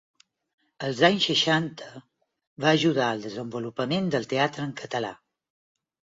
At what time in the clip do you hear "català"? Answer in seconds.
4.81-5.13